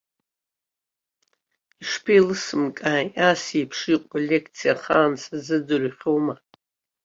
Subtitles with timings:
[1.81, 6.35] Ишԥеилысымкааи, ас еиԥш иҟоу алекциа ахаан сазыӡырҩхьоума.